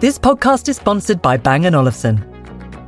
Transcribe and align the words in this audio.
This 0.00 0.16
podcast 0.16 0.68
is 0.68 0.76
sponsored 0.76 1.20
by 1.20 1.36
Bang 1.36 1.66
& 1.66 1.74
Olufsen. 1.74 2.24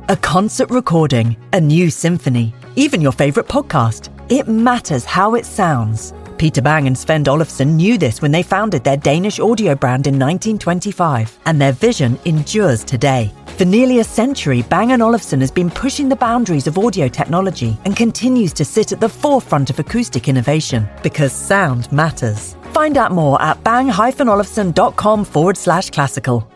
A 0.07 0.15
concert 0.15 0.69
recording, 0.69 1.35
a 1.51 1.59
new 1.59 1.89
symphony, 1.89 2.55
even 2.77 3.01
your 3.01 3.11
favorite 3.11 3.49
podcast. 3.49 4.07
It 4.31 4.47
matters 4.47 5.03
how 5.03 5.35
it 5.35 5.45
sounds. 5.45 6.13
Peter 6.37 6.61
Bang 6.61 6.87
and 6.87 6.97
Sven 6.97 7.27
Olufsen 7.27 7.75
knew 7.75 7.97
this 7.97 8.21
when 8.21 8.31
they 8.31 8.43
founded 8.43 8.85
their 8.85 8.95
Danish 8.95 9.41
audio 9.41 9.75
brand 9.75 10.07
in 10.07 10.13
1925, 10.13 11.37
and 11.47 11.59
their 11.59 11.73
vision 11.73 12.17
endures 12.23 12.81
today. 12.81 13.29
For 13.57 13.65
nearly 13.65 13.99
a 13.99 14.05
century, 14.05 14.61
Bang 14.61 15.01
& 15.01 15.01
Olufsen 15.01 15.41
has 15.41 15.51
been 15.51 15.69
pushing 15.69 16.07
the 16.07 16.15
boundaries 16.15 16.65
of 16.65 16.77
audio 16.77 17.09
technology 17.09 17.77
and 17.83 17.93
continues 17.93 18.53
to 18.53 18.63
sit 18.63 18.93
at 18.93 19.01
the 19.01 19.09
forefront 19.09 19.69
of 19.69 19.79
acoustic 19.79 20.29
innovation 20.29 20.87
because 21.03 21.33
sound 21.33 21.91
matters. 21.91 22.55
Find 22.71 22.97
out 22.97 23.11
more 23.11 23.41
at 23.41 23.61
bang-olufsen.com 23.65 25.25
forward 25.25 25.57
slash 25.57 25.89
classical. 25.89 26.50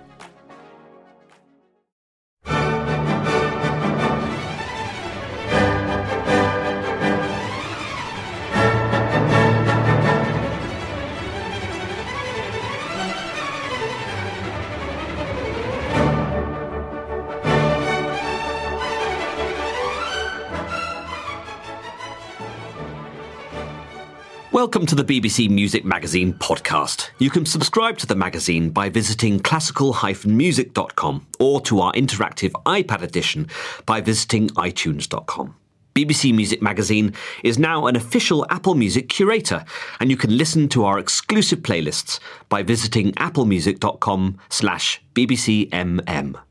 Welcome 24.66 24.88
to 24.88 24.96
the 24.96 25.04
BBC 25.04 25.48
Music 25.48 25.86
Magazine 25.86 26.34
podcast. 26.34 27.12
You 27.20 27.30
can 27.30 27.46
subscribe 27.46 28.00
to 28.00 28.08
the 28.08 28.16
magazine 28.16 28.72
by 28.72 28.90
visiting 28.90 29.40
classical-music.com 29.40 31.28
or 31.40 31.62
to 31.62 31.82
our 31.82 31.94
interactive 31.94 32.52
iPad 32.66 33.04
edition 33.04 33.48
by 33.86 34.02
visiting 34.02 34.50
itunes.com. 34.50 35.56
BBC 35.94 36.34
Music 36.34 36.64
Magazine 36.64 37.14
is 37.44 37.60
now 37.60 37.86
an 37.86 37.96
official 37.96 38.44
Apple 38.50 38.74
Music 38.74 39.08
curator, 39.08 39.64
and 40.00 40.10
you 40.10 40.18
can 40.18 40.36
listen 40.36 40.68
to 40.70 40.84
our 40.84 40.98
exclusive 40.98 41.60
playlists 41.60 42.20
by 42.50 42.64
visiting 42.64 43.12
applemusic.com 43.12 44.40
slash 44.50 45.00
bbcmm. 45.14 46.42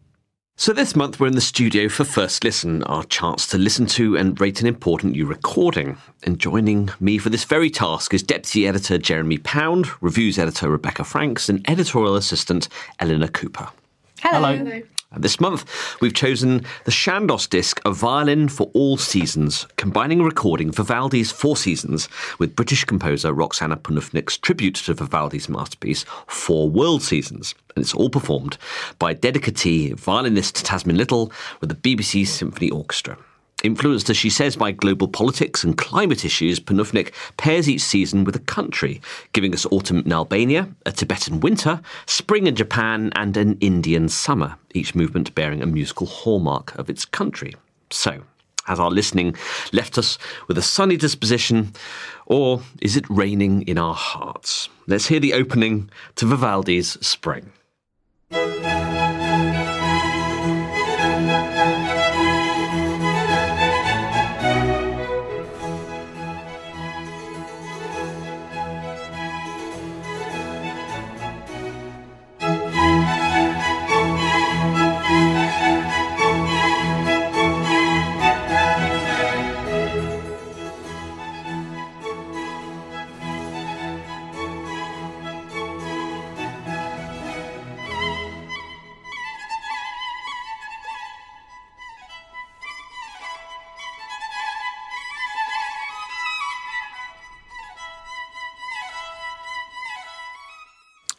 So 0.57 0.73
this 0.73 0.95
month 0.95 1.19
we're 1.19 1.27
in 1.27 1.35
the 1.35 1.41
studio 1.41 1.89
for 1.89 2.05
First 2.05 2.45
Listen, 2.45 2.85
our 2.85 3.03
chance 3.05 3.49
to 3.49 3.59
listen 3.59 3.87
to 3.87 4.17
and 4.17 4.41
rate 4.41 4.61
an 4.61 4.69
important 4.69 5.15
new 5.15 5.27
recording. 5.27 5.99
And 6.23 6.39
joining 6.39 6.91
me 7.01 7.19
for 7.19 7.29
this 7.29 7.43
very 7.43 7.71
task 7.71 8.15
is 8.15 8.23
Deputy 8.23 8.69
Editor 8.69 8.97
Jeremy 8.97 9.39
Pound, 9.39 9.89
Reviews 10.01 10.39
Editor 10.39 10.71
Rebecca 10.71 11.03
Franks, 11.03 11.49
and 11.49 11.69
Editorial 11.69 12.15
Assistant 12.15 12.69
Eleanor 13.01 13.27
Cooper. 13.27 13.69
Hello. 14.21 14.51
And 14.51 14.85
Uh, 15.15 15.19
this 15.19 15.41
month, 15.41 15.65
we've 16.01 16.15
chosen 16.15 16.65
the 16.85 16.91
Chandos 16.91 17.49
disc, 17.49 17.81
A 17.85 17.93
Violin 17.93 18.49
for 18.49 18.71
All 18.75 18.97
Seasons, 18.97 19.67
combining 19.77 20.21
a 20.21 20.25
recording 20.25 20.71
Vivaldi's 20.71 21.31
Four 21.31 21.57
Seasons 21.57 22.09
with 22.39 22.57
British 22.57 22.85
composer 22.85 23.33
Roxanna 23.33 23.77
Panufnik's 23.77 24.37
tribute 24.39 24.75
to 24.77 24.95
Vivaldi's 24.95 25.49
masterpiece, 25.49 26.05
Four 26.27 26.69
World 26.69 27.03
Seasons. 27.03 27.55
And 27.77 27.85
it's 27.85 27.95
all 27.95 28.11
performed 28.11 28.57
by 28.99 29.15
dedicatee 29.15 29.95
violinist 29.95 30.65
Tasmin 30.65 30.97
Little 30.97 31.33
with 31.61 31.71
the 31.71 31.97
BBC 31.97 32.27
Symphony 32.27 32.71
Orchestra. 32.71 33.17
Influenced, 33.65 34.11
as 34.11 34.19
she 34.19 34.29
says, 34.29 34.57
by 34.57 34.73
global 34.73 35.09
politics 35.09 35.65
and 35.65 35.79
climate 35.79 36.23
issues, 36.23 36.61
Panufnik 36.61 37.15
pairs 37.39 37.67
each 37.67 37.81
season 37.81 38.23
with 38.23 38.37
a 38.37 38.41
country, 38.41 39.01
giving 39.33 39.55
us 39.55 39.65
autumn 39.71 40.01
in 40.01 40.13
Albania, 40.13 40.69
a 40.85 40.93
Tibetan 40.93 41.41
winter, 41.41 41.81
spring 42.05 42.47
in 42.47 42.57
Japan, 42.57 43.11
and 43.15 43.35
an 43.39 43.57
Indian 43.63 44.11
summer, 44.11 44.57
each 44.75 44.95
movement 44.95 45.35
bearing 45.35 45.63
a 45.63 45.67
musical 45.67 46.07
hallmark 46.07 46.75
of 46.75 46.91
its 46.91 47.07
country. 47.07 47.55
So, 47.91 48.23
has 48.67 48.79
our 48.79 48.91
listening 48.91 49.35
left 49.73 49.97
us 49.97 50.19
with 50.47 50.59
a 50.59 50.63
sunny 50.63 50.99
disposition, 50.99 51.73
or 52.27 52.61
is 52.83 52.99
it 52.99 53.09
raining 53.09 53.63
in 53.63 53.79
our 53.79 53.95
hearts? 53.95 54.69
Let's 54.87 55.07
hear 55.07 55.21
the 55.21 55.33
opening 55.33 55.89
to 56.17 56.27
Vivaldi's 56.27 56.99
Spring. 57.01 57.51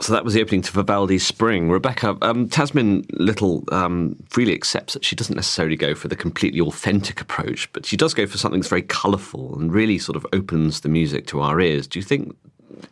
So 0.06 0.14
that 0.14 0.24
was 0.24 0.36
the 0.36 0.42
opening 0.44 0.62
to 0.62 0.72
Vivaldi's 0.72 1.26
Spring. 1.26 1.72
Rebecca, 1.72 2.16
um, 2.22 2.48
Tasmin 2.48 3.08
Little 3.14 3.64
um, 3.72 4.16
freely 4.30 4.54
accepts 4.54 4.94
that 4.94 5.04
she 5.04 5.16
doesn't 5.16 5.36
necessarily 5.36 5.76
go 5.76 5.96
for 5.96 6.10
the 6.10 6.16
completely 6.16 6.62
authentic 6.62 7.22
approach, 7.22 7.74
but 7.74 7.88
she 7.88 7.98
does 7.98 8.14
go 8.14 8.28
for 8.28 8.38
something 8.38 8.60
that's 8.60 8.70
very 8.70 8.84
colourful 8.84 9.58
and 9.58 9.74
really 9.74 9.98
sort 9.98 10.16
of 10.16 10.24
opens 10.32 10.82
the 10.82 10.90
music 10.90 11.26
to 11.26 11.42
our 11.42 11.60
ears. 11.60 11.88
Do 11.88 11.98
you 11.98 12.04
think 12.04 12.38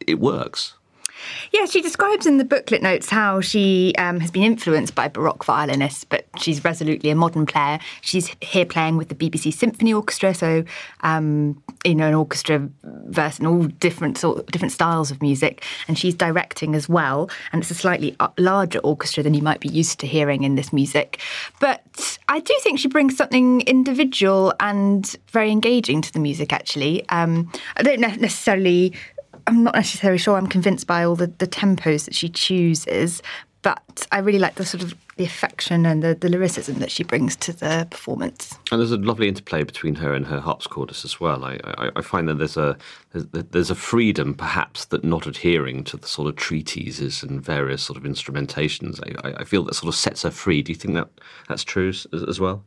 it 0.07 0.19
works? 0.19 0.73
Yeah, 1.51 1.65
she 1.65 1.81
describes 1.81 2.25
in 2.25 2.37
the 2.37 2.45
booklet 2.45 2.81
notes 2.81 3.09
how 3.09 3.41
she 3.41 3.93
um, 3.97 4.19
has 4.19 4.31
been 4.31 4.43
influenced 4.43 4.95
by 4.95 5.07
Baroque 5.07 5.45
violinists, 5.45 6.03
but 6.03 6.25
she's 6.37 6.63
resolutely 6.63 7.09
a 7.09 7.15
modern 7.15 7.45
player. 7.45 7.79
She's 8.01 8.35
here 8.41 8.65
playing 8.65 8.97
with 8.97 9.09
the 9.09 9.15
BBC 9.15 9.53
Symphony 9.53 9.93
Orchestra, 9.93 10.33
so 10.33 10.63
um, 11.01 11.61
you 11.85 11.95
know 11.95 12.07
an 12.07 12.13
orchestra 12.13 12.69
verse 12.83 13.37
and 13.37 13.47
all 13.47 13.63
different 13.63 14.17
sort 14.17 14.45
different 14.47 14.71
styles 14.71 15.11
of 15.11 15.21
music, 15.21 15.63
and 15.87 15.97
she's 15.97 16.15
directing 16.15 16.75
as 16.75 16.89
well. 16.89 17.29
And 17.51 17.61
it's 17.61 17.71
a 17.71 17.75
slightly 17.75 18.15
uh, 18.19 18.29
larger 18.37 18.79
orchestra 18.79 19.23
than 19.23 19.33
you 19.33 19.41
might 19.41 19.59
be 19.59 19.69
used 19.69 19.99
to 19.99 20.07
hearing 20.07 20.43
in 20.43 20.55
this 20.55 20.73
music. 20.73 21.19
But 21.59 22.17
I 22.27 22.39
do 22.39 22.53
think 22.61 22.79
she 22.79 22.87
brings 22.87 23.15
something 23.15 23.61
individual 23.61 24.53
and 24.59 25.15
very 25.27 25.51
engaging 25.51 26.01
to 26.01 26.13
the 26.13 26.19
music. 26.19 26.53
Actually, 26.53 27.07
um, 27.09 27.51
I 27.77 27.83
don't 27.83 27.99
necessarily 27.99 28.93
I'm 29.47 29.63
not 29.63 29.75
necessarily 29.75 30.17
sure 30.17 30.37
I'm 30.37 30.47
convinced 30.47 30.87
by 30.87 31.03
all 31.03 31.15
the, 31.15 31.27
the 31.27 31.47
tempos 31.47 32.05
that 32.05 32.15
she 32.15 32.29
chooses, 32.29 33.21
but 33.61 34.07
I 34.11 34.19
really 34.19 34.39
like 34.39 34.55
the 34.55 34.65
sort 34.65 34.83
of 34.83 34.93
the 35.15 35.23
affection 35.23 35.85
and 35.85 36.01
the, 36.03 36.15
the 36.15 36.27
lyricism 36.27 36.79
that 36.79 36.91
she 36.91 37.03
brings 37.03 37.35
to 37.37 37.53
the 37.53 37.87
performance. 37.89 38.57
And 38.71 38.79
there's 38.79 38.91
a 38.91 38.97
lovely 38.97 39.27
interplay 39.27 39.63
between 39.63 39.95
her 39.95 40.13
and 40.13 40.25
her 40.27 40.41
harpsichordist 40.41 41.05
as 41.05 41.19
well. 41.19 41.45
I, 41.45 41.59
I, 41.63 41.91
I 41.95 42.01
find 42.01 42.27
that 42.27 42.39
there's 42.39 42.57
a 42.57 42.77
there's, 43.13 43.69
a 43.69 43.75
freedom, 43.75 44.33
perhaps, 44.33 44.85
that 44.85 45.03
not 45.03 45.27
adhering 45.27 45.83
to 45.85 45.97
the 45.97 46.07
sort 46.07 46.27
of 46.27 46.35
treatises 46.35 47.21
and 47.23 47.41
various 47.41 47.83
sort 47.83 47.97
of 47.97 48.03
instrumentations. 48.03 48.99
I, 49.23 49.41
I 49.41 49.43
feel 49.43 49.63
that 49.63 49.75
sort 49.75 49.93
of 49.93 49.95
sets 49.95 50.23
her 50.23 50.31
free. 50.31 50.61
Do 50.61 50.71
you 50.71 50.77
think 50.77 50.95
that 50.95 51.09
that's 51.47 51.63
true 51.63 51.89
as, 51.89 52.07
as 52.27 52.39
well? 52.39 52.63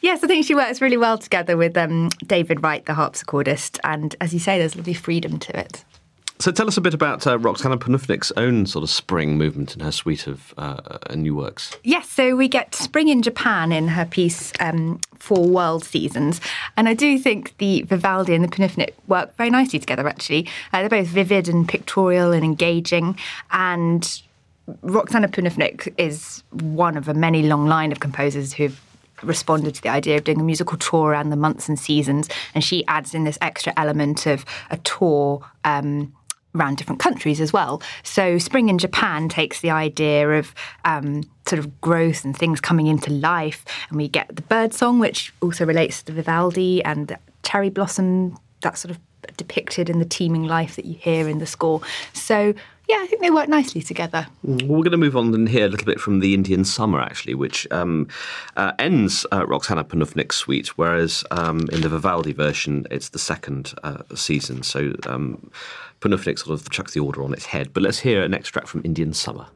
Yes, 0.00 0.22
I 0.22 0.26
think 0.26 0.46
she 0.46 0.54
works 0.54 0.80
really 0.80 0.96
well 0.96 1.18
together 1.18 1.56
with 1.56 1.76
um, 1.76 2.10
David 2.26 2.62
Wright, 2.62 2.84
the 2.84 2.92
harpsichordist, 2.92 3.78
and 3.82 4.14
as 4.20 4.32
you 4.32 4.38
say, 4.38 4.58
there's 4.58 4.76
lovely 4.76 4.94
freedom 4.94 5.38
to 5.40 5.58
it. 5.58 5.84
So 6.40 6.50
tell 6.50 6.66
us 6.66 6.78
a 6.78 6.80
bit 6.80 6.94
about 6.94 7.26
uh, 7.26 7.36
Roxanna 7.36 7.76
Panufnik's 7.76 8.32
own 8.34 8.64
sort 8.64 8.82
of 8.82 8.88
spring 8.88 9.36
movement 9.36 9.74
in 9.74 9.80
her 9.80 9.92
suite 9.92 10.26
of 10.26 10.54
uh, 10.56 10.98
new 11.14 11.34
works. 11.34 11.76
Yes, 11.84 12.08
so 12.08 12.34
we 12.34 12.48
get 12.48 12.74
spring 12.74 13.08
in 13.08 13.20
Japan 13.20 13.72
in 13.72 13.88
her 13.88 14.06
piece 14.06 14.50
um, 14.58 15.00
Four 15.18 15.46
World 15.46 15.84
Seasons. 15.84 16.40
And 16.78 16.88
I 16.88 16.94
do 16.94 17.18
think 17.18 17.54
the 17.58 17.82
Vivaldi 17.82 18.34
and 18.34 18.42
the 18.42 18.48
Panufnik 18.48 18.94
work 19.06 19.36
very 19.36 19.50
nicely 19.50 19.78
together, 19.78 20.08
actually. 20.08 20.48
Uh, 20.72 20.80
they're 20.80 20.88
both 20.88 21.08
vivid 21.08 21.46
and 21.46 21.68
pictorial 21.68 22.32
and 22.32 22.42
engaging. 22.42 23.18
And 23.50 24.02
Roxanna 24.82 25.26
Panufnik 25.26 25.92
is 25.98 26.42
one 26.52 26.96
of 26.96 27.06
a 27.06 27.12
many 27.12 27.42
long 27.42 27.66
line 27.66 27.92
of 27.92 28.00
composers 28.00 28.54
who've 28.54 28.80
responded 29.22 29.74
to 29.74 29.82
the 29.82 29.90
idea 29.90 30.16
of 30.16 30.24
doing 30.24 30.40
a 30.40 30.44
musical 30.44 30.78
tour 30.78 31.10
around 31.10 31.28
the 31.28 31.36
months 31.36 31.68
and 31.68 31.78
seasons, 31.78 32.30
and 32.54 32.64
she 32.64 32.86
adds 32.86 33.14
in 33.14 33.24
this 33.24 33.36
extra 33.42 33.74
element 33.76 34.24
of 34.24 34.46
a 34.70 34.78
tour 34.78 35.46
um, 35.64 36.14
around 36.54 36.76
different 36.76 37.00
countries 37.00 37.40
as 37.40 37.52
well. 37.52 37.82
So, 38.02 38.38
Spring 38.38 38.68
in 38.68 38.78
Japan 38.78 39.28
takes 39.28 39.60
the 39.60 39.70
idea 39.70 40.30
of 40.30 40.54
um, 40.84 41.22
sort 41.46 41.58
of 41.58 41.80
growth 41.80 42.24
and 42.24 42.36
things 42.36 42.60
coming 42.60 42.86
into 42.86 43.10
life, 43.10 43.64
and 43.88 43.96
we 43.96 44.08
get 44.08 44.34
the 44.34 44.42
bird 44.42 44.74
song, 44.74 44.98
which 44.98 45.32
also 45.40 45.64
relates 45.64 46.02
to 46.04 46.12
Vivaldi, 46.12 46.82
and 46.84 47.08
the 47.08 47.18
cherry 47.42 47.70
blossom, 47.70 48.38
that 48.62 48.78
sort 48.78 48.90
of 48.90 49.00
depicted 49.36 49.90
in 49.90 49.98
the 49.98 50.04
teeming 50.04 50.44
life 50.44 50.76
that 50.76 50.84
you 50.84 50.94
hear 50.94 51.28
in 51.28 51.38
the 51.38 51.46
score. 51.46 51.80
So, 52.12 52.54
yeah, 52.90 52.98
I 53.00 53.06
think 53.06 53.22
they 53.22 53.30
work 53.30 53.48
nicely 53.48 53.82
together. 53.82 54.26
Mm, 54.44 54.62
well, 54.62 54.78
we're 54.78 54.84
going 54.84 54.90
to 54.90 54.96
move 54.96 55.16
on 55.16 55.32
and 55.32 55.48
hear 55.48 55.66
a 55.66 55.68
little 55.68 55.86
bit 55.86 56.00
from 56.00 56.18
the 56.18 56.34
Indian 56.34 56.64
Summer, 56.64 57.00
actually, 57.00 57.34
which 57.34 57.66
um, 57.70 58.08
uh, 58.56 58.72
ends 58.80 59.24
uh, 59.30 59.44
Roxanna 59.46 59.84
Panufnik's 59.84 60.36
suite, 60.36 60.76
whereas 60.76 61.24
um, 61.30 61.60
in 61.72 61.82
the 61.82 61.88
Vivaldi 61.88 62.32
version, 62.32 62.88
it's 62.90 63.10
the 63.10 63.18
second 63.18 63.74
uh, 63.84 64.02
season. 64.16 64.64
So 64.64 64.92
um, 65.06 65.50
Panufnik 66.00 66.40
sort 66.40 66.60
of 66.60 66.68
chucks 66.70 66.92
the 66.92 67.00
order 67.00 67.22
on 67.22 67.32
its 67.32 67.46
head. 67.46 67.72
But 67.72 67.84
let's 67.84 68.00
hear 68.00 68.22
an 68.22 68.34
extract 68.34 68.66
from 68.66 68.82
Indian 68.84 69.12
Summer. 69.12 69.46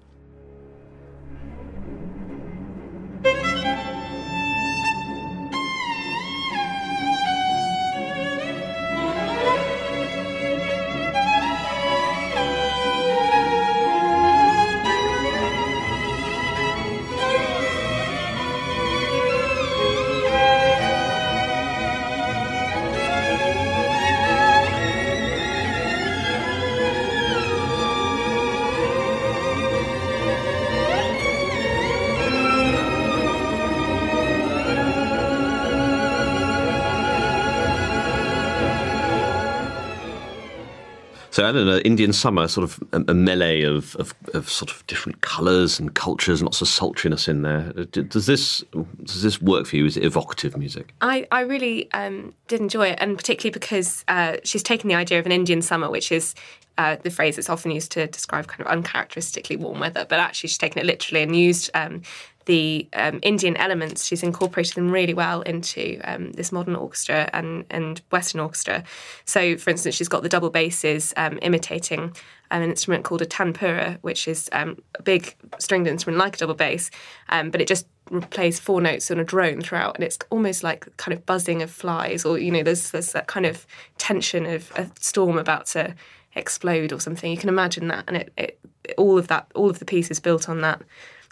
So 41.35 41.45
I 41.45 41.51
don't 41.51 41.67
know, 41.67 41.79
Indian 41.79 42.13
summer, 42.13 42.47
sort 42.47 42.63
of 42.63 42.81
a, 42.93 43.11
a 43.11 43.15
melee 43.15 43.63
of, 43.63 43.97
of, 43.97 44.15
of, 44.35 44.49
sort 44.49 44.71
of 44.71 44.87
different 44.87 45.21
colours 45.23 45.81
and 45.81 45.93
cultures, 45.93 46.41
and 46.41 46.47
lots 46.47 46.63
of 46.63 46.69
sultriness 46.69 47.27
in 47.27 47.43
there. 47.43 47.73
Does 47.73 48.27
this 48.27 48.63
does 49.03 49.25
this 49.25 49.43
work 49.43 49.67
for 49.67 49.75
you? 49.75 49.85
Is 49.85 49.97
it 49.97 50.05
evocative 50.05 50.57
music? 50.57 50.95
I 51.01 51.27
I 51.33 51.41
really 51.41 51.91
um, 51.91 52.35
did 52.47 52.61
enjoy 52.61 52.91
it, 52.91 52.99
and 53.01 53.17
particularly 53.17 53.51
because 53.51 54.05
uh, 54.07 54.37
she's 54.45 54.63
taken 54.63 54.87
the 54.87 54.95
idea 54.95 55.19
of 55.19 55.27
an 55.27 55.33
Indian 55.33 55.61
summer, 55.61 55.91
which 55.91 56.13
is 56.13 56.37
uh, 56.79 56.97
the 57.03 57.11
phrase 57.11 57.37
that's 57.37 57.51
often 57.51 57.71
used 57.71 57.93
to 57.93 58.07
describe 58.09 58.47
kind 58.47 58.61
of 58.61 58.67
uncharacteristically 58.67 59.57
warm 59.57 59.81
weather, 59.81 60.07
but 60.09 60.19
actually 60.19 60.49
she's 60.49 60.59
taken 60.59 60.81
it 60.81 60.87
literally 60.87 61.23
and 61.23 61.37
used 61.37 61.71
um, 61.75 62.03
the 62.47 62.89
um, 62.95 63.21
Indian 63.23 63.57
elements. 63.57 64.07
She's 64.07 64.23
incorporated 64.23 64.75
them 64.75 64.91
really 64.91 65.15
well 65.15 65.43
into 65.43 66.01
um, 66.05 66.33
this 66.33 66.53
modern 66.53 66.77
orchestra 66.77 67.31
and, 67.33 67.65
and 67.71 68.01
Western 68.11 68.41
orchestra. 68.41 68.85
So, 69.25 69.57
for 69.57 69.71
instance, 69.71 69.95
she's 69.95 70.09
got 70.09 70.23
the 70.23 70.29
double 70.29 70.51
basses 70.51 71.15
um, 71.17 71.39
imitating 71.43 72.15
an 72.51 72.63
instrument 72.63 73.05
called 73.05 73.23
a 73.23 73.27
tanpura, 73.27 73.99
which 74.03 74.29
is 74.29 74.49
um, 74.53 74.79
a 74.99 75.03
big 75.03 75.35
stringed 75.59 75.89
instrument 75.89 76.19
like 76.19 76.37
a 76.37 76.39
double 76.39 76.55
bass, 76.55 76.91
um, 77.31 77.51
but 77.51 77.61
it 77.61 77.67
just 77.67 77.87
plays 78.31 78.61
four 78.61 78.81
notes 78.81 79.11
on 79.11 79.19
a 79.19 79.25
drone 79.25 79.61
throughout, 79.61 79.95
and 79.95 80.05
it's 80.05 80.19
almost 80.31 80.63
like 80.63 80.95
kind 80.97 81.17
of 81.17 81.25
buzzing 81.25 81.63
of 81.63 81.71
flies, 81.71 82.25
or 82.25 82.39
you 82.39 82.51
know, 82.51 82.63
there's 82.63 82.91
there's 82.91 83.13
that 83.13 83.27
kind 83.27 83.47
of 83.47 83.67
tension 83.99 84.47
of 84.47 84.71
a 84.77 84.89
storm 85.01 85.39
about 85.39 85.67
to 85.67 85.95
explode 86.35 86.93
or 86.93 87.01
something. 87.01 87.31
You 87.31 87.37
can 87.37 87.49
imagine 87.49 87.89
that, 87.89 88.05
and 88.09 88.17
it, 88.17 88.33
it 88.37 88.61
all 88.99 89.19
of 89.19 89.29
that, 89.29 89.51
all 89.55 89.71
of 89.71 89.79
the 89.79 89.85
pieces 89.85 90.21
built 90.21 90.49
on 90.49 90.61
that 90.61 90.83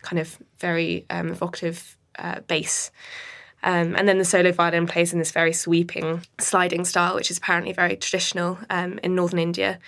kind 0.02 0.18
of 0.18 0.38
very 0.58 1.06
um, 1.10 1.28
evocative 1.28 1.96
uh, 2.18 2.40
bass. 2.46 2.90
Um, 3.64 3.94
and 3.94 4.08
then 4.08 4.18
the 4.18 4.24
solo 4.24 4.50
violin 4.50 4.86
plays 4.86 5.12
in 5.12 5.18
this 5.18 5.30
very 5.30 5.52
sweeping 5.52 6.22
sliding 6.38 6.84
style, 6.84 7.14
which 7.14 7.30
is 7.30 7.38
apparently 7.38 7.72
very 7.72 7.96
traditional 7.96 8.58
um, 8.70 8.98
in 9.02 9.14
northern 9.14 9.38
India. 9.38 9.78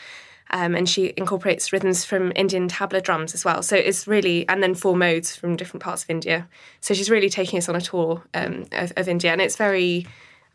Um, 0.50 0.75
and 0.76 0.88
she 0.88 1.12
incorporates 1.17 1.72
rhythms 1.72 2.05
from 2.05 2.32
Indian 2.37 2.69
tabla 2.69 3.02
drums 3.02 3.34
as 3.34 3.44
well. 3.44 3.62
So 3.62 3.76
it's 3.76 4.06
really, 4.06 4.49
and 4.49 4.62
then 4.62 4.75
four 4.75 4.94
modes 4.96 5.34
from 5.34 5.56
different 5.56 5.82
parts 5.82 6.05
of 6.05 6.10
India. 6.10 6.46
So 6.81 6.94
she's 6.94 7.10
really 7.10 7.31
taking 7.31 7.58
us 7.58 7.69
on 7.69 7.74
a 7.74 7.81
tour 7.81 8.22
um, 8.34 8.67
of, 8.70 8.93
of 8.96 9.08
India, 9.08 9.32
and 9.32 9.41
it's 9.41 9.56
very 9.56 10.06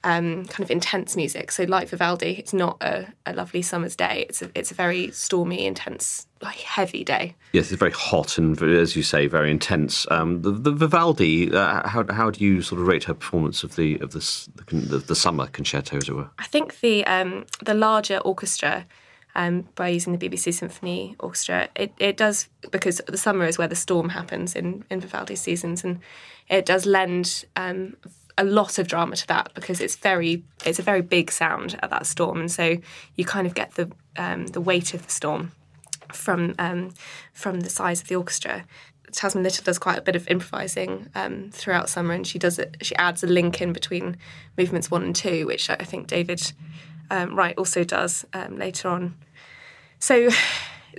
um, 0.03 0.45
kind 0.45 0.61
of 0.61 0.71
intense 0.71 1.15
music. 1.15 1.51
So, 1.51 1.63
like 1.63 1.89
Vivaldi, 1.89 2.37
it's 2.37 2.53
not 2.53 2.77
a, 2.81 3.07
a, 3.25 3.33
lovely 3.33 3.61
summer's 3.61 3.95
day. 3.95 4.25
It's 4.29 4.41
a, 4.41 4.49
it's 4.55 4.71
a 4.71 4.73
very 4.73 5.11
stormy, 5.11 5.65
intense, 5.65 6.25
like 6.41 6.55
heavy 6.57 7.03
day. 7.03 7.35
Yes, 7.51 7.71
it's 7.71 7.79
very 7.79 7.91
hot 7.91 8.37
and, 8.37 8.61
as 8.61 8.95
you 8.95 9.03
say, 9.03 9.27
very 9.27 9.51
intense. 9.51 10.07
Um, 10.09 10.41
the, 10.41 10.51
the, 10.51 10.71
Vivaldi, 10.71 11.53
uh, 11.53 11.87
how, 11.87 12.05
how 12.11 12.31
do 12.31 12.43
you 12.43 12.61
sort 12.61 12.79
of 12.79 12.87
rate 12.87 13.03
her 13.05 13.13
performance 13.13 13.63
of 13.63 13.75
the 13.75 13.99
of 13.99 14.11
this, 14.11 14.49
the, 14.67 14.99
the 14.99 15.15
summer 15.15 15.47
concerto, 15.47 15.97
as 15.97 16.07
it 16.07 16.13
were? 16.13 16.29
I 16.37 16.45
think 16.45 16.79
the 16.79 17.05
um, 17.05 17.45
the 17.63 17.73
larger 17.73 18.17
orchestra. 18.19 18.85
Um, 19.35 19.69
by 19.75 19.89
using 19.89 20.17
the 20.17 20.29
BBC 20.29 20.55
Symphony 20.55 21.15
Orchestra, 21.19 21.69
it, 21.75 21.93
it 21.99 22.17
does 22.17 22.49
because 22.71 22.99
the 23.07 23.17
summer 23.17 23.45
is 23.45 23.59
where 23.59 23.67
the 23.67 23.75
storm 23.75 24.09
happens 24.09 24.55
in 24.55 24.83
in 24.89 24.99
Vivaldi's 24.99 25.39
seasons, 25.39 25.83
and 25.83 25.99
it 26.49 26.65
does 26.65 26.87
lend 26.87 27.45
um, 27.55 27.95
a 28.39 28.43
lot 28.43 28.79
of 28.79 28.87
drama 28.87 29.15
to 29.17 29.27
that 29.27 29.53
because 29.53 29.81
it's 29.81 29.97
very 29.97 30.43
it's 30.65 30.79
a 30.79 30.81
very 30.83 31.01
big 31.01 31.29
sound 31.29 31.77
at 31.83 31.89
that 31.89 32.05
storm, 32.05 32.39
and 32.39 32.51
so 32.51 32.77
you 33.15 33.25
kind 33.25 33.45
of 33.45 33.53
get 33.53 33.75
the 33.75 33.91
um, 34.17 34.47
the 34.47 34.61
weight 34.61 34.93
of 34.93 35.05
the 35.05 35.11
storm 35.11 35.51
from 36.13 36.55
um, 36.57 36.93
from 37.33 37.59
the 37.59 37.69
size 37.69 38.01
of 38.01 38.07
the 38.07 38.15
orchestra. 38.15 38.65
Tasmin 39.11 39.43
Little 39.43 39.63
does 39.63 39.79
quite 39.79 39.97
a 39.97 40.01
bit 40.01 40.15
of 40.15 40.27
improvising 40.27 41.09
um, 41.15 41.49
throughout 41.51 41.89
summer, 41.89 42.13
and 42.13 42.25
she 42.25 42.39
does 42.39 42.59
it. 42.59 42.77
She 42.81 42.95
adds 42.95 43.23
a 43.23 43.27
link 43.27 43.61
in 43.61 43.73
between 43.73 44.17
movements 44.57 44.89
one 44.89 45.03
and 45.03 45.15
two, 45.15 45.45
which 45.45 45.69
I 45.69 45.75
think 45.75 46.07
David 46.07 46.53
um, 47.11 47.35
Wright 47.35 47.57
also 47.57 47.83
does 47.83 48.25
um, 48.33 48.57
later 48.57 48.87
on. 48.87 49.17
So 49.99 50.29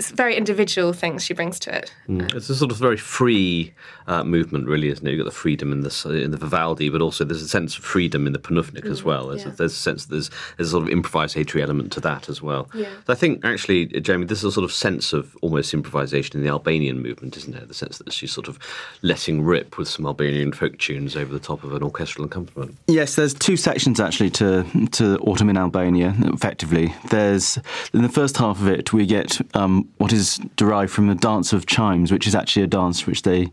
it's 0.01 0.11
very 0.13 0.35
individual 0.35 0.95
things 0.95 1.23
she 1.23 1.35
brings 1.35 1.59
to 1.59 1.77
it. 1.77 1.93
Mm. 2.09 2.35
It's 2.35 2.49
a 2.49 2.55
sort 2.55 2.73
of 2.73 2.79
very 2.79 2.97
free 2.97 3.75
uh, 4.07 4.25
movement, 4.25 4.67
really, 4.67 4.89
isn't 4.89 5.07
it? 5.07 5.11
You've 5.11 5.21
got 5.21 5.31
the 5.31 5.37
freedom 5.37 5.73
in 5.73 5.83
the 5.83 6.23
in 6.25 6.31
the 6.31 6.39
Vivaldi, 6.39 6.89
but 6.89 7.03
also 7.03 7.23
there's 7.23 7.43
a 7.43 7.49
sense 7.49 7.77
of 7.77 7.85
freedom 7.85 8.27
in 8.27 8.33
the 8.33 8.39
Panufnik 8.39 8.85
mm, 8.85 8.91
as 8.91 9.05
well. 9.05 9.29
There's, 9.29 9.45
yeah. 9.45 9.53
a, 9.53 9.57
there's, 9.57 9.73
a, 9.73 9.77
sense 9.77 10.07
that 10.07 10.13
there's, 10.13 10.31
there's 10.57 10.69
a 10.69 10.71
sort 10.71 10.85
of 10.85 10.89
improvisatory 10.89 11.61
element 11.61 11.93
to 11.93 12.01
that 12.01 12.31
as 12.31 12.41
well. 12.41 12.71
Yeah. 12.73 12.89
So 13.07 13.13
I 13.13 13.15
think 13.15 13.45
actually, 13.45 13.89
Jamie, 13.89 14.25
this 14.25 14.39
is 14.39 14.45
a 14.45 14.53
sort 14.53 14.65
of 14.65 14.73
sense 14.73 15.13
of 15.13 15.37
almost 15.43 15.75
improvisation 15.75 16.39
in 16.39 16.45
the 16.45 16.51
Albanian 16.51 17.03
movement, 17.03 17.37
isn't 17.37 17.55
it? 17.55 17.69
The 17.69 17.75
sense 17.75 17.99
that 17.99 18.11
she's 18.11 18.33
sort 18.33 18.49
of 18.49 18.59
letting 19.03 19.43
rip 19.43 19.77
with 19.77 19.89
some 19.89 20.07
Albanian 20.07 20.55
folk 20.55 20.79
tunes 20.79 21.15
over 21.15 21.31
the 21.31 21.39
top 21.39 21.63
of 21.63 21.75
an 21.75 21.83
orchestral 21.83 22.25
accompaniment. 22.25 22.79
Yes, 22.87 23.17
there's 23.17 23.35
two 23.35 23.59
sections 23.59 24.01
actually 24.01 24.31
to 24.31 24.65
to 24.93 25.19
Autumn 25.19 25.51
in 25.51 25.59
Albania. 25.59 26.15
Effectively, 26.21 26.95
there's 27.11 27.59
in 27.93 28.01
the 28.01 28.09
first 28.09 28.39
half 28.39 28.59
of 28.63 28.67
it 28.67 28.95
we 28.95 29.05
get 29.05 29.39
um, 29.55 29.90
what 29.99 30.13
is 30.13 30.39
derived 30.57 30.93
from 30.93 31.09
the 31.09 31.15
dance 31.15 31.53
of 31.53 31.67
chimes, 31.67 32.11
which 32.11 32.27
is 32.27 32.35
actually 32.35 32.63
a 32.63 32.67
dance 32.67 33.07
which 33.07 33.23
they 33.23 33.53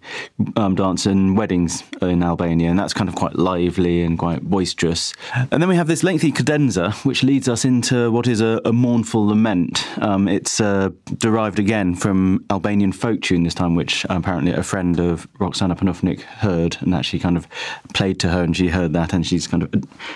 um, 0.56 0.76
dance 0.76 1.06
in 1.06 1.36
weddings 1.36 1.84
in 2.02 2.24
Albania, 2.24 2.70
and 2.70 2.80
that's 2.80 2.94
kind 2.94 3.10
of 3.10 3.16
quite 3.16 3.36
lively 3.36 4.02
and 4.02 4.18
quite 4.18 4.42
boisterous. 4.44 5.14
And 5.34 5.62
then 5.62 5.70
we 5.70 5.76
have 5.76 5.88
this 5.88 6.04
lengthy 6.04 6.32
cadenza, 6.32 6.92
which 7.04 7.24
leads 7.24 7.48
us 7.50 7.66
into 7.66 8.12
what 8.12 8.28
is 8.28 8.42
a, 8.42 8.62
a 8.66 8.74
mournful 8.74 9.28
lament. 9.28 9.86
Um, 10.02 10.28
it's 10.28 10.62
uh, 10.62 10.90
derived 11.18 11.60
again 11.60 11.96
from 11.96 12.46
Albanian 12.50 12.92
folk 12.92 13.22
tune 13.22 13.44
this 13.44 13.54
time, 13.54 13.76
which 13.76 14.06
apparently 14.10 14.52
a 14.52 14.64
friend 14.64 15.00
of 15.00 15.28
Roxanna 15.34 15.78
Panufnik 15.78 16.22
heard 16.22 16.78
and 16.82 16.94
actually 16.94 17.20
kind 17.20 17.38
of 17.38 17.48
played 17.94 18.20
to 18.22 18.30
her, 18.30 18.44
and 18.44 18.56
she 18.56 18.70
heard 18.70 18.94
that, 18.94 19.14
and 19.14 19.26
she's 19.26 19.48
kind 19.48 19.64
of 19.64 19.72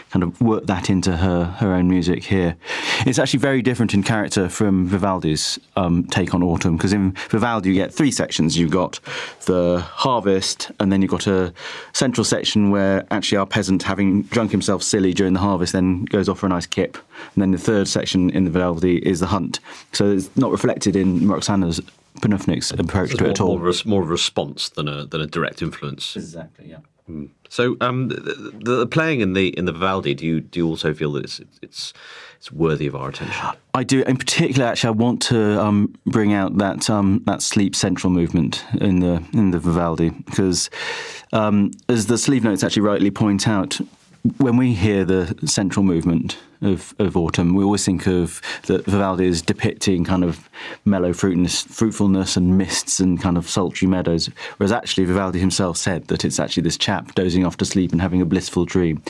kind 0.10 0.24
of 0.24 0.40
worked 0.42 0.68
that 0.68 0.90
into 0.90 1.18
her 1.18 1.46
her 1.46 1.74
own 1.74 1.90
music 1.90 2.24
here. 2.24 2.56
It's 3.06 3.20
actually 3.20 3.40
very 3.40 3.62
different 3.62 3.94
in 3.94 4.04
character 4.04 4.50
from 4.50 4.88
Vivaldi's 4.88 5.60
um, 5.75 6.04
take 6.12 6.34
on 6.34 6.44
autumn, 6.44 6.77
because 6.77 6.94
in 6.94 7.13
Vivaldi 7.30 7.70
you 7.70 7.75
get 7.75 7.94
three 7.94 8.12
sections. 8.12 8.58
You've 8.58 8.72
got 8.72 9.00
the 9.46 9.80
harvest, 9.80 10.72
and 10.80 10.91
then 10.91 11.01
you've 11.01 11.12
got 11.12 11.27
a 11.27 11.53
central 11.94 12.24
section 12.24 12.72
where 12.72 13.06
actually 13.12 13.38
our 13.38 13.46
peasant, 13.46 13.84
having 13.84 14.24
drunk 14.24 14.51
himself 14.51 14.84
silly 14.84 15.13
during 15.13 15.34
the 15.34 15.39
harvest, 15.39 15.74
then 15.74 16.06
goes 16.06 16.30
off 16.30 16.39
for 16.39 16.46
a 16.46 16.50
nice 16.50 16.65
kip. 16.65 16.98
And 17.36 17.41
then 17.41 17.51
the 17.51 17.58
third 17.58 17.88
section 17.88 18.30
in 18.32 18.46
the 18.46 18.51
Vivaldi 18.51 18.98
is 18.98 19.20
the 19.20 19.27
hunt. 19.27 19.60
So 19.94 20.12
it's 20.12 20.30
not 20.36 20.51
reflected 20.51 20.96
in 20.96 21.27
Roxanna's 21.27 21.80
Panufnik's 22.18 22.72
approach 22.72 23.12
so 23.12 23.18
to 23.18 23.25
it 23.25 23.30
at 23.32 23.41
all. 23.41 23.58
More, 23.58 23.74
more 23.86 24.03
response 24.03 24.70
than 24.70 24.88
a 24.88 25.06
than 25.06 25.22
a 25.22 25.27
direct 25.27 25.62
influence. 25.62 26.15
Exactly. 26.15 26.70
Yeah. 26.70 26.80
Mm. 27.12 27.30
So 27.50 27.75
um, 27.82 28.08
the, 28.08 28.53
the, 28.63 28.88
playing 28.88 29.20
in 29.20 29.34
the 29.34 29.50
in 29.58 29.65
the 29.65 29.74
Vivaldi, 29.74 30.13
do 30.13 30.25
you 30.25 30.39
do 30.39 30.60
you 30.60 30.68
also 30.68 30.94
feel 30.94 31.12
that 31.13 31.25
it's 31.25 31.41
it's 31.62 31.94
it's 32.38 32.51
worthy 32.51 32.88
of 32.88 32.96
our 32.96 33.10
attention? 33.10 33.46
I 33.74 33.84
do. 33.84 34.03
In 34.03 34.15
particular, 34.15 34.65
actually, 34.65 34.88
I 34.88 34.91
want 34.91 35.22
to 35.24 35.60
um, 35.60 35.94
bring 36.06 36.34
out 36.34 36.58
that 36.60 36.89
um, 36.89 37.22
that 37.25 37.41
sleep 37.41 37.75
central 37.75 38.10
movement 38.10 38.63
in 38.80 39.01
the 39.01 39.22
in 39.34 39.51
the 39.51 39.60
Vivaldi 39.60 40.12
because, 40.12 40.70
um, 41.34 41.72
as 41.89 42.08
the 42.08 42.18
sleeve 42.18 42.44
notes 42.46 42.63
actually 42.63 42.84
rightly 42.84 43.12
point 43.12 43.48
out, 43.50 43.80
when 44.38 44.58
we 44.58 44.74
hear 44.74 45.04
the 45.04 45.36
central 45.46 45.84
movement 45.84 46.38
of, 46.62 46.94
of 47.00 47.18
autumn, 47.18 47.56
we 47.56 47.63
always 47.63 47.84
think 47.84 48.06
of 48.08 48.40
that 48.68 48.86
Vivaldi 48.86 49.25
is 49.25 49.42
depicting 49.42 50.06
kind 50.06 50.24
of 50.24 50.48
mellow 50.86 51.12
fruitness, 51.12 51.63
fruitfulness 51.63 52.38
and 52.38 52.56
mists 52.56 53.00
and 53.00 53.20
kind 53.20 53.36
of 53.36 53.50
sultry 53.50 53.88
meadows, 53.88 54.30
whereas 54.58 54.72
actually 54.72 55.06
Vivaldi 55.06 55.40
himself 55.40 55.78
said 55.78 56.08
that 56.08 56.24
it's 56.24 56.40
actually 56.40 56.62
this 56.62 56.78
chap 56.78 57.16
dozing 57.16 57.46
off 57.46 57.58
to 57.58 57.66
sleep 57.66 57.92
and 57.92 58.01
having 58.01 58.22
a 58.22 58.25
blissful 58.25 58.66
dream. 58.66 59.01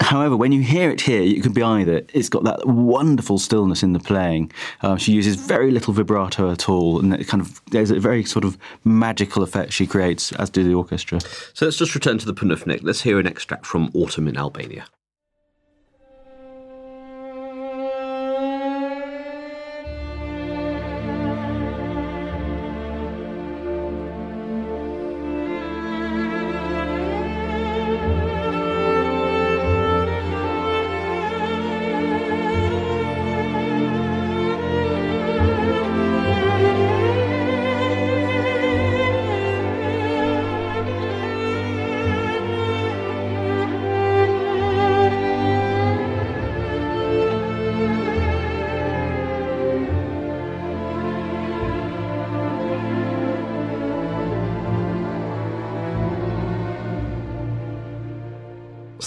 However, 0.00 0.36
when 0.36 0.52
you 0.52 0.62
hear 0.62 0.90
it 0.90 1.00
here, 1.00 1.22
it 1.22 1.42
could 1.42 1.54
be 1.54 1.62
either 1.62 2.02
it's 2.14 2.28
got 2.28 2.44
that 2.44 2.64
wonderful 2.66 3.38
stillness 3.38 3.82
in 3.82 3.92
the 3.92 3.98
playing. 3.98 4.52
Uh, 4.82 4.96
she 4.96 5.12
uses 5.12 5.34
very 5.34 5.72
little 5.72 5.92
vibrato 5.92 6.50
at 6.50 6.68
all, 6.68 7.00
and 7.00 7.12
it 7.14 7.26
kind 7.26 7.40
of 7.40 7.60
there's 7.72 7.90
a 7.90 7.98
very 7.98 8.22
sort 8.22 8.44
of 8.44 8.56
magical 8.84 9.42
effect 9.42 9.72
she 9.72 9.86
creates, 9.86 10.30
as 10.32 10.48
do 10.48 10.62
the 10.62 10.74
orchestra. 10.74 11.20
So 11.54 11.64
let's 11.64 11.76
just 11.76 11.94
return 11.96 12.18
to 12.18 12.26
the 12.26 12.34
Panufnik. 12.34 12.84
Let's 12.84 13.00
hear 13.00 13.18
an 13.18 13.26
extract 13.26 13.66
from 13.66 13.90
Autumn 13.94 14.28
in 14.28 14.36
Albania. 14.36 14.59
Albania. 14.60 14.99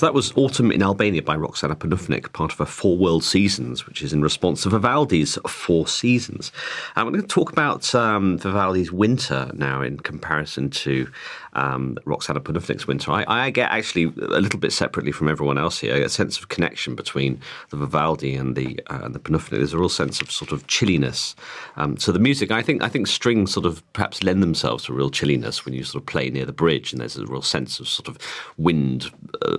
So 0.03 0.07
that 0.07 0.13
was 0.13 0.33
Autumn 0.35 0.69
in 0.69 0.83
Albania 0.83 1.21
by 1.21 1.37
Roxanna 1.37 1.75
Panufnik, 1.75 2.33
part 2.33 2.51
of 2.51 2.57
her 2.57 2.65
Four 2.65 2.97
World 2.97 3.23
Seasons, 3.23 3.87
which 3.87 4.01
is 4.01 4.11
in 4.11 4.21
response 4.21 4.63
to 4.63 4.69
Vivaldi's 4.69 5.37
Four 5.47 5.87
Seasons. 5.87 6.51
I'm 6.97 7.09
going 7.09 7.21
to 7.21 7.25
talk 7.25 7.53
about 7.53 7.95
um, 7.95 8.37
Vivaldi's 8.37 8.91
Winter 8.91 9.49
now 9.53 9.81
in 9.81 9.95
comparison 9.95 10.69
to 10.71 11.09
um, 11.53 11.97
Roxanna 12.05 12.39
Panufnik's 12.39 12.87
Winter. 12.87 13.11
I, 13.11 13.25
I, 13.27 13.49
get 13.49 13.71
actually 13.71 14.05
a 14.05 14.39
little 14.39 14.59
bit 14.59 14.71
separately 14.71 15.11
from 15.11 15.29
everyone 15.29 15.57
else 15.57 15.79
here. 15.79 15.95
A 15.95 16.09
sense 16.09 16.37
of 16.37 16.49
connection 16.49 16.95
between 16.95 17.39
the 17.69 17.77
Vivaldi 17.77 18.35
and 18.35 18.55
the 18.55 18.79
uh, 18.89 19.01
and 19.03 19.13
the 19.13 19.19
Panufnik. 19.19 19.49
There's 19.49 19.73
a 19.73 19.77
real 19.77 19.89
sense 19.89 20.21
of 20.21 20.31
sort 20.31 20.51
of 20.51 20.65
chilliness 20.67 21.35
um, 21.75 21.95
to 21.97 22.11
the 22.11 22.19
music. 22.19 22.51
I 22.51 22.61
think 22.61 22.83
I 22.83 22.89
think 22.89 23.07
strings 23.07 23.53
sort 23.53 23.65
of 23.65 23.83
perhaps 23.93 24.23
lend 24.23 24.41
themselves 24.41 24.85
to 24.85 24.93
real 24.93 25.09
chilliness 25.09 25.65
when 25.65 25.73
you 25.73 25.83
sort 25.83 26.01
of 26.01 26.07
play 26.07 26.29
near 26.29 26.45
the 26.45 26.53
bridge, 26.53 26.91
and 26.91 27.01
there's 27.01 27.17
a 27.17 27.25
real 27.25 27.41
sense 27.41 27.79
of 27.79 27.87
sort 27.87 28.07
of 28.07 28.17
wind 28.57 29.11
uh, 29.41 29.57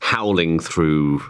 howling 0.00 0.60
through 0.60 1.22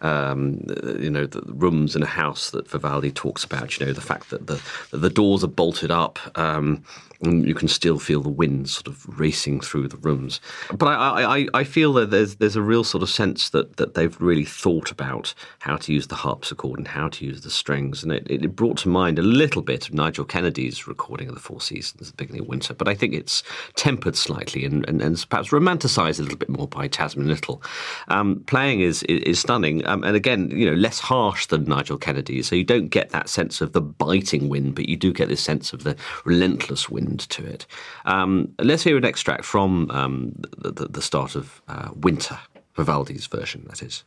um, 0.00 0.64
you 0.98 1.10
know, 1.10 1.26
the 1.26 1.42
rooms 1.46 1.96
in 1.96 2.02
a 2.02 2.06
house 2.06 2.50
that 2.50 2.68
Vivaldi 2.68 3.10
talks 3.10 3.44
about. 3.44 3.78
You 3.78 3.86
know, 3.86 3.92
the 3.92 4.00
fact 4.00 4.30
that 4.30 4.46
the 4.46 4.62
the 4.90 5.10
doors 5.10 5.44
are 5.44 5.48
bolted 5.48 5.90
up. 5.90 6.18
Um, 6.38 6.84
and 7.22 7.46
you 7.46 7.54
can 7.54 7.68
still 7.68 7.98
feel 7.98 8.20
the 8.20 8.28
wind 8.28 8.68
sort 8.70 8.86
of 8.86 9.18
racing 9.18 9.60
through 9.60 9.88
the 9.88 9.96
rooms. 9.96 10.40
But 10.72 10.86
I, 10.86 11.38
I, 11.38 11.46
I 11.54 11.64
feel 11.64 11.92
that 11.94 12.10
there's 12.10 12.36
there's 12.36 12.56
a 12.56 12.62
real 12.62 12.84
sort 12.84 13.02
of 13.02 13.10
sense 13.10 13.50
that, 13.50 13.76
that 13.76 13.94
they've 13.94 14.18
really 14.20 14.44
thought 14.44 14.90
about 14.90 15.34
how 15.58 15.76
to 15.76 15.92
use 15.92 16.06
the 16.06 16.14
harpsichord 16.14 16.78
and 16.78 16.88
how 16.88 17.08
to 17.08 17.24
use 17.24 17.40
the 17.42 17.50
strings, 17.50 18.02
and 18.02 18.12
it, 18.12 18.26
it 18.30 18.54
brought 18.54 18.78
to 18.78 18.88
mind 18.88 19.18
a 19.18 19.22
little 19.22 19.62
bit 19.62 19.88
of 19.88 19.94
Nigel 19.94 20.24
Kennedy's 20.24 20.86
recording 20.86 21.28
of 21.28 21.34
the 21.34 21.40
Four 21.40 21.60
Seasons 21.60 22.08
at 22.08 22.16
the 22.16 22.24
beginning 22.24 22.42
of 22.42 22.48
winter. 22.48 22.74
But 22.74 22.88
I 22.88 22.94
think 22.94 23.14
it's 23.14 23.42
tempered 23.74 24.16
slightly 24.16 24.64
and, 24.64 24.88
and, 24.88 25.02
and 25.02 25.26
perhaps 25.28 25.52
romanticised 25.52 26.20
a 26.20 26.22
little 26.22 26.38
bit 26.38 26.48
more 26.48 26.68
by 26.68 26.88
Tasmin 26.88 27.26
Little. 27.26 27.62
Um, 28.08 28.44
playing 28.46 28.80
is 28.80 29.02
is, 29.04 29.22
is 29.22 29.38
stunning. 29.58 29.86
Um, 29.86 30.04
and 30.04 30.16
again, 30.16 30.50
you 30.50 30.70
know, 30.70 30.76
less 30.76 30.98
harsh 30.98 31.46
than 31.46 31.64
Nigel 31.64 31.98
Kennedy. 31.98 32.42
So 32.42 32.54
you 32.54 32.64
don't 32.64 32.88
get 32.88 33.10
that 33.10 33.28
sense 33.28 33.60
of 33.60 33.72
the 33.72 33.80
biting 33.80 34.48
wind, 34.48 34.74
but 34.74 34.88
you 34.88 34.96
do 34.96 35.12
get 35.12 35.28
this 35.28 35.42
sense 35.42 35.72
of 35.72 35.84
the 35.84 35.96
relentless 36.24 36.88
wind 36.88 37.20
to 37.30 37.44
it. 37.44 37.66
Um, 38.04 38.54
let's 38.58 38.84
hear 38.84 38.96
an 38.96 39.04
extract 39.04 39.44
from 39.44 39.90
um, 39.90 40.32
the, 40.58 40.70
the, 40.72 40.88
the, 40.88 41.02
start 41.02 41.34
of 41.34 41.60
uh, 41.68 41.90
Winter, 41.94 42.38
Vivaldi's 42.74 43.26
version, 43.26 43.64
that 43.68 43.82
is. 43.82 44.04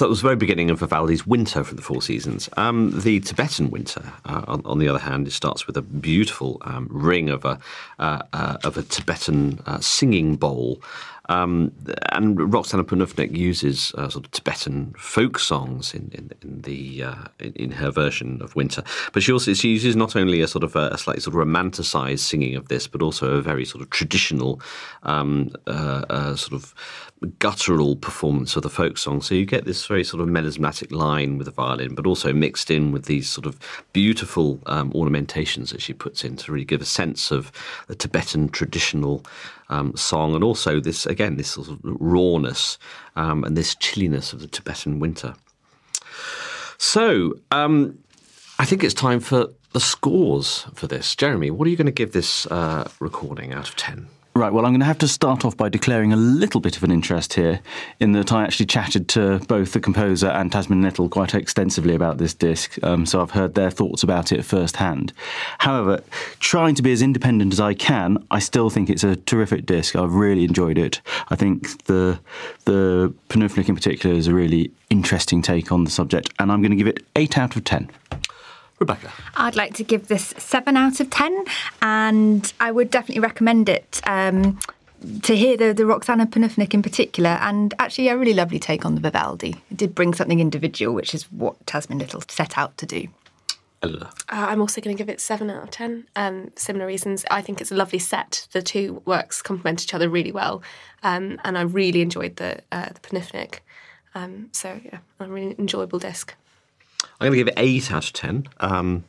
So 0.00 0.06
that 0.06 0.08
was 0.08 0.22
the 0.22 0.28
very 0.28 0.36
beginning 0.36 0.70
of 0.70 0.78
Vivaldi's 0.78 1.26
Winter 1.26 1.62
from 1.62 1.76
the 1.76 1.82
Four 1.82 2.00
Seasons. 2.00 2.48
Um, 2.56 2.98
the 3.02 3.20
Tibetan 3.20 3.68
Winter, 3.68 4.02
uh, 4.24 4.44
on, 4.48 4.62
on, 4.64 4.78
the 4.78 4.88
other 4.88 4.98
hand, 4.98 5.26
it 5.26 5.32
starts 5.32 5.66
with 5.66 5.76
a 5.76 5.82
beautiful 5.82 6.56
um, 6.62 6.88
ring 6.90 7.28
of 7.28 7.44
a 7.44 7.58
uh, 7.98 8.22
uh, 8.32 8.56
of 8.64 8.78
a 8.78 8.82
Tibetan 8.82 9.60
uh, 9.66 9.78
singing 9.80 10.36
bowl. 10.36 10.82
Um, 11.30 11.70
and 12.10 12.36
Roxanna 12.36 12.82
Panufnik 12.82 13.36
uses 13.36 13.94
uh, 13.96 14.08
sort 14.08 14.26
of 14.26 14.32
Tibetan 14.32 14.92
folk 14.98 15.38
songs 15.38 15.94
in 15.94 16.10
in, 16.12 16.32
in 16.42 16.62
the 16.62 17.04
uh, 17.04 17.24
in, 17.38 17.52
in, 17.52 17.70
her 17.70 17.92
version 17.92 18.42
of 18.42 18.56
Winter, 18.56 18.82
but 19.12 19.22
she 19.22 19.30
also 19.32 19.54
she 19.54 19.68
uses 19.68 19.94
not 19.94 20.16
only 20.16 20.40
a 20.40 20.48
sort 20.48 20.64
of 20.64 20.74
a, 20.74 20.88
a 20.88 20.98
slightly 20.98 21.20
sort 21.20 21.36
of 21.36 21.46
romanticized 21.46 22.18
singing 22.18 22.56
of 22.56 22.66
this, 22.66 22.88
but 22.88 23.00
also 23.00 23.36
a 23.36 23.42
very 23.42 23.64
sort 23.64 23.80
of 23.80 23.90
traditional 23.90 24.60
um, 25.04 25.50
uh, 25.68 26.04
uh, 26.10 26.34
sort 26.34 26.60
of 26.60 26.74
guttural 27.38 27.94
performance 27.94 28.56
of 28.56 28.64
the 28.64 28.70
folk 28.70 28.98
song. 28.98 29.20
So 29.20 29.36
you 29.36 29.46
get 29.46 29.66
this 29.66 29.86
very 29.86 30.02
sort 30.02 30.22
of 30.22 30.28
melismatic 30.28 30.90
line 30.90 31.38
with 31.38 31.44
the 31.44 31.52
violin, 31.52 31.94
but 31.94 32.06
also 32.06 32.32
mixed 32.32 32.72
in 32.72 32.90
with 32.90 33.04
these 33.04 33.28
sort 33.28 33.46
of 33.46 33.56
beautiful 33.92 34.58
um, 34.66 34.90
ornamentations 34.96 35.70
that 35.70 35.80
she 35.80 35.92
puts 35.92 36.24
in 36.24 36.36
to 36.38 36.50
really 36.50 36.64
give 36.64 36.80
a 36.80 36.86
sense 36.86 37.30
of 37.30 37.52
the 37.86 37.94
Tibetan 37.94 38.48
traditional 38.48 39.24
um, 39.70 39.96
song, 39.96 40.34
and 40.34 40.44
also 40.44 40.80
this 40.80 41.06
again 41.06 41.36
this 41.36 41.50
sort 41.50 41.68
of 41.68 41.78
rawness 41.82 42.78
um, 43.16 43.44
and 43.44 43.56
this 43.56 43.74
chilliness 43.76 44.32
of 44.32 44.40
the 44.40 44.48
Tibetan 44.48 45.00
winter. 45.00 45.34
So 46.76 47.38
um, 47.50 47.98
I 48.58 48.64
think 48.66 48.84
it's 48.84 48.94
time 48.94 49.20
for 49.20 49.48
the 49.72 49.80
scores 49.80 50.66
for 50.74 50.86
this. 50.86 51.16
Jeremy, 51.16 51.50
what 51.50 51.66
are 51.66 51.70
you 51.70 51.76
going 51.76 51.86
to 51.86 51.92
give 51.92 52.12
this 52.12 52.46
uh, 52.46 52.90
recording 53.00 53.54
out 53.54 53.68
of 53.68 53.76
ten? 53.76 54.08
Right, 54.32 54.52
well, 54.52 54.64
I'm 54.64 54.70
going 54.70 54.80
to 54.80 54.86
have 54.86 54.98
to 54.98 55.08
start 55.08 55.44
off 55.44 55.56
by 55.56 55.68
declaring 55.68 56.12
a 56.12 56.16
little 56.16 56.60
bit 56.60 56.76
of 56.76 56.84
an 56.84 56.92
interest 56.92 57.34
here, 57.34 57.60
in 57.98 58.12
that 58.12 58.32
I 58.32 58.44
actually 58.44 58.66
chatted 58.66 59.08
to 59.08 59.40
both 59.48 59.72
the 59.72 59.80
composer 59.80 60.28
and 60.28 60.52
Tasmin 60.52 60.82
Little 60.82 61.08
quite 61.08 61.34
extensively 61.34 61.96
about 61.96 62.18
this 62.18 62.32
disc, 62.32 62.78
um, 62.84 63.06
so 63.06 63.20
I've 63.20 63.32
heard 63.32 63.56
their 63.56 63.70
thoughts 63.70 64.04
about 64.04 64.30
it 64.30 64.44
firsthand. 64.44 65.12
However, 65.58 66.00
trying 66.38 66.76
to 66.76 66.82
be 66.82 66.92
as 66.92 67.02
independent 67.02 67.52
as 67.52 67.58
I 67.58 67.74
can, 67.74 68.24
I 68.30 68.38
still 68.38 68.70
think 68.70 68.88
it's 68.88 69.02
a 69.02 69.16
terrific 69.16 69.66
disc. 69.66 69.96
I've 69.96 70.14
really 70.14 70.44
enjoyed 70.44 70.78
it. 70.78 71.00
I 71.28 71.34
think 71.34 71.84
the 71.86 72.20
the 72.66 73.12
Panufnik 73.30 73.68
in 73.68 73.74
particular 73.74 74.14
is 74.14 74.28
a 74.28 74.34
really 74.34 74.70
interesting 74.90 75.42
take 75.42 75.72
on 75.72 75.82
the 75.82 75.90
subject, 75.90 76.32
and 76.38 76.52
I'm 76.52 76.62
going 76.62 76.70
to 76.70 76.76
give 76.76 76.86
it 76.86 77.04
8 77.16 77.36
out 77.36 77.56
of 77.56 77.64
10. 77.64 77.90
Rebecca? 78.80 79.12
I'd 79.36 79.56
like 79.56 79.74
to 79.74 79.84
give 79.84 80.08
this 80.08 80.34
7 80.38 80.76
out 80.76 81.00
of 81.00 81.10
10, 81.10 81.44
and 81.82 82.52
I 82.58 82.72
would 82.72 82.90
definitely 82.90 83.20
recommend 83.20 83.68
it. 83.68 84.00
Um, 84.04 84.58
to 85.22 85.34
hear 85.34 85.56
the, 85.56 85.72
the 85.72 85.84
Roxanna 85.84 86.26
Panufnik 86.26 86.74
in 86.74 86.82
particular, 86.82 87.38
and 87.40 87.72
actually 87.78 88.08
a 88.08 88.16
really 88.16 88.34
lovely 88.34 88.58
take 88.58 88.84
on 88.84 88.94
the 88.94 89.00
Vivaldi. 89.00 89.56
It 89.70 89.76
did 89.76 89.94
bring 89.94 90.12
something 90.14 90.40
individual, 90.40 90.94
which 90.94 91.14
is 91.14 91.24
what 91.32 91.64
Tasmin 91.66 91.98
Little 91.98 92.22
set 92.28 92.58
out 92.58 92.76
to 92.78 92.86
do. 92.86 93.08
Uh, 93.82 94.06
I'm 94.28 94.60
also 94.60 94.80
going 94.80 94.94
to 94.94 95.00
give 95.00 95.08
it 95.08 95.20
7 95.20 95.48
out 95.48 95.62
of 95.62 95.70
10. 95.70 96.06
Um, 96.16 96.52
similar 96.54 96.86
reasons. 96.86 97.24
I 97.30 97.40
think 97.40 97.60
it's 97.60 97.72
a 97.72 97.74
lovely 97.74 97.98
set. 97.98 98.46
The 98.52 98.60
two 98.60 99.02
works 99.06 99.40
complement 99.40 99.82
each 99.82 99.94
other 99.94 100.08
really 100.08 100.32
well. 100.32 100.62
Um, 101.02 101.40
and 101.44 101.56
I 101.56 101.62
really 101.62 102.02
enjoyed 102.02 102.36
the, 102.36 102.60
uh, 102.70 102.88
the 102.88 103.00
Panufnik. 103.00 103.60
Um, 104.14 104.50
so, 104.52 104.80
yeah, 104.84 104.98
a 105.18 105.26
really 105.26 105.54
enjoyable 105.58 105.98
disc. 105.98 106.34
I'm 107.20 107.28
going 107.28 107.32
to 107.32 107.36
give 107.38 107.48
it 107.48 107.54
eight 107.56 107.92
out 107.92 108.04
of 108.04 108.12
ten. 108.12 108.46
Um, 108.60 109.04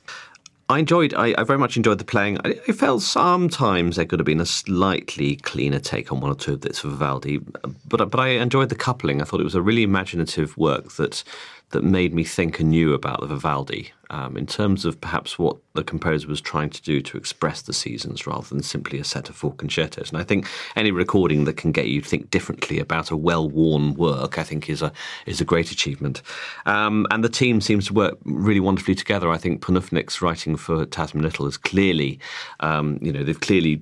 I 0.72 0.80
enjoyed. 0.80 1.14
I, 1.14 1.36
I, 1.38 1.44
very 1.44 1.60
much 1.60 1.76
enjoyed 1.76 1.98
the 1.98 2.06
playing. 2.06 2.38
I, 2.46 2.56
I, 2.66 2.72
felt 2.72 3.02
sometimes 3.02 3.98
there 3.98 4.06
could 4.06 4.20
have 4.20 4.26
been 4.26 4.40
a 4.40 4.46
slightly 4.46 5.36
cleaner 5.36 5.80
take 5.80 6.14
on 6.14 6.22
one 6.22 6.32
or 6.32 6.36
two 6.36 6.54
of 6.54 6.62
bits 6.62 6.80
for 6.80 6.88
Vivaldi, 6.88 7.40
but 7.86 8.10
but 8.10 8.20
I 8.20 8.30
enjoyed 8.30 8.70
the 8.70 8.76
coupling. 8.76 9.22
I 9.22 9.26
thought 9.26 9.42
it 9.42 9.46
was 9.46 9.56
a 9.56 9.62
really 9.62 9.84
imaginative 9.84 10.58
work 10.58 10.94
that 10.94 11.26
that 11.72 11.84
made 11.84 12.14
me 12.14 12.24
think 12.24 12.60
anew 12.60 12.94
about 12.94 13.22
the 13.22 13.28
Vivaldi 13.28 13.92
um, 14.12 14.36
in 14.36 14.46
terms 14.46 14.84
of 14.84 15.00
perhaps 15.00 15.40
what 15.40 15.58
the 15.74 15.84
composer 15.84 16.28
was 16.28 16.42
trying 16.42 16.70
to 16.70 16.82
do 16.82 17.02
to 17.02 17.18
express 17.18 17.62
the 17.62 17.72
seasons 17.72 18.28
rather 18.28 18.46
than 18.48 18.62
simply 18.62 19.00
a 19.00 19.06
set 19.06 19.30
of 19.30 19.36
four 19.36 19.54
concertos. 19.54 20.10
And 20.10 20.18
I 20.20 20.24
think 20.24 20.48
any 20.76 20.92
recording 20.92 21.46
that 21.46 21.56
can 21.56 21.72
get 21.72 21.88
you 21.88 22.02
to 22.02 22.08
think 22.08 22.30
differently 22.30 22.78
about 22.78 23.10
a 23.10 23.16
well-worn 23.16 23.94
work, 23.94 24.38
I 24.38 24.44
think, 24.44 24.70
is 24.70 24.82
a 24.82 24.92
is 25.26 25.40
a 25.40 25.46
great 25.46 25.72
achievement. 25.72 26.22
Um, 26.66 27.08
and 27.10 27.24
the 27.24 27.30
team 27.30 27.62
seems 27.62 27.88
to 27.88 27.94
work 27.94 28.18
really 28.26 28.60
wonderfully 28.60 28.96
together. 28.96 29.32
I 29.32 29.38
think 29.38 29.62
Panufnik's 29.62 30.22
writing 30.22 30.58
for 30.58 30.86
Tasmin 30.86 31.22
Little 31.22 31.48
is 31.48 31.56
clearly, 31.56 32.20
um, 32.60 33.00
you 33.02 33.14
know, 33.14 33.24
they've 33.24 33.40
clearly 33.40 33.78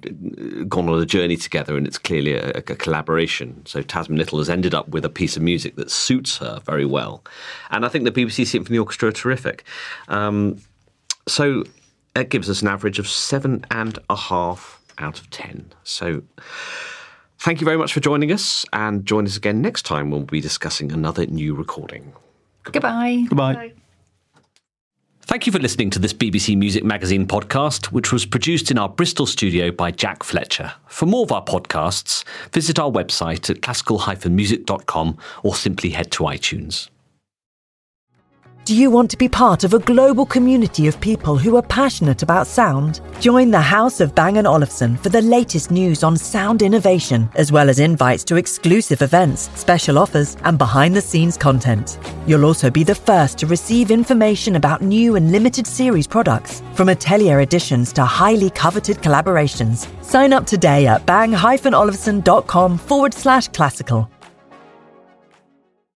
gone 0.67 0.89
on 0.89 1.01
a 1.01 1.07
journey 1.07 1.37
together, 1.37 1.75
and 1.75 1.87
it's 1.87 1.97
clearly 1.97 2.33
a, 2.35 2.49
a 2.51 2.61
collaboration. 2.61 3.65
So 3.65 3.81
Tasmin 3.81 4.17
Little 4.17 4.37
has 4.37 4.49
ended 4.49 4.75
up 4.75 4.89
with 4.89 5.05
a 5.05 5.09
piece 5.09 5.35
of 5.35 5.41
music 5.41 5.75
that 5.77 5.89
suits 5.89 6.37
her 6.37 6.61
very 6.65 6.85
well, 6.85 7.23
and 7.71 7.78
I 7.85 7.89
think 7.89 8.05
the 8.05 8.11
BBC 8.11 8.45
Symphony 8.45 8.77
Orchestra 8.77 9.09
are 9.09 9.13
terrific. 9.13 9.63
Um, 10.07 10.61
so 11.27 11.63
it 12.15 12.29
gives 12.29 12.49
us 12.49 12.61
an 12.61 12.67
average 12.67 12.99
of 12.99 13.07
seven 13.07 13.65
and 13.71 13.99
a 14.09 14.15
half 14.15 14.81
out 14.97 15.19
of 15.19 15.29
ten. 15.29 15.71
So 15.83 16.23
thank 17.39 17.61
you 17.61 17.65
very 17.65 17.77
much 17.77 17.93
for 17.93 17.99
joining 17.99 18.31
us, 18.31 18.65
and 18.73 19.05
join 19.05 19.25
us 19.25 19.37
again 19.37 19.61
next 19.61 19.83
time 19.83 20.09
when 20.11 20.21
we'll 20.21 20.27
be 20.27 20.41
discussing 20.41 20.91
another 20.91 21.25
new 21.25 21.55
recording. 21.55 22.13
Goodbye. 22.63 23.25
Goodbye. 23.27 23.53
Goodbye. 23.53 23.73
Thank 25.21 25.45
you 25.45 25.51
for 25.51 25.59
listening 25.59 25.91
to 25.91 25.99
this 25.99 26.11
BBC 26.11 26.57
Music 26.57 26.83
Magazine 26.83 27.27
podcast, 27.27 27.91
which 27.91 28.11
was 28.11 28.25
produced 28.25 28.71
in 28.71 28.79
our 28.79 28.89
Bristol 28.89 29.27
studio 29.27 29.69
by 29.69 29.91
Jack 29.91 30.23
Fletcher. 30.23 30.73
For 30.87 31.05
more 31.05 31.21
of 31.21 31.31
our 31.31 31.45
podcasts, 31.45 32.23
visit 32.51 32.79
our 32.79 32.89
website 32.89 33.47
at 33.51 33.61
classical-music.com 33.61 35.17
or 35.43 35.53
simply 35.53 35.91
head 35.91 36.09
to 36.13 36.23
iTunes. 36.23 36.89
Do 38.69 38.75
you 38.75 38.91
want 38.91 39.09
to 39.09 39.17
be 39.17 39.27
part 39.27 39.63
of 39.63 39.73
a 39.73 39.79
global 39.79 40.27
community 40.27 40.85
of 40.85 41.01
people 41.01 41.39
who 41.39 41.55
are 41.55 41.63
passionate 41.63 42.21
about 42.21 42.45
sound? 42.45 43.01
Join 43.19 43.49
the 43.49 43.59
House 43.59 43.99
of 43.99 44.13
Bang 44.13 44.37
& 44.37 44.45
Olufsen 44.45 44.95
for 44.95 45.09
the 45.09 45.23
latest 45.23 45.71
news 45.71 46.03
on 46.03 46.15
sound 46.15 46.61
innovation, 46.61 47.27
as 47.33 47.51
well 47.51 47.67
as 47.67 47.79
invites 47.79 48.23
to 48.25 48.35
exclusive 48.35 49.01
events, 49.01 49.49
special 49.55 49.97
offers, 49.97 50.37
and 50.43 50.59
behind 50.59 50.95
the 50.95 51.01
scenes 51.01 51.35
content. 51.35 51.97
You'll 52.27 52.45
also 52.45 52.69
be 52.69 52.83
the 52.83 52.93
first 52.93 53.39
to 53.39 53.47
receive 53.47 53.89
information 53.89 54.55
about 54.55 54.83
new 54.83 55.15
and 55.15 55.31
limited 55.31 55.65
series 55.65 56.05
products, 56.05 56.61
from 56.75 56.89
atelier 56.89 57.39
editions 57.39 57.91
to 57.93 58.05
highly 58.05 58.51
coveted 58.51 58.97
collaborations. 58.97 59.87
Sign 60.03 60.31
up 60.31 60.45
today 60.45 60.85
at 60.85 61.07
bang-olufsen.com 61.07 62.77
forward 62.77 63.15
slash 63.15 63.47
classical. 63.47 64.07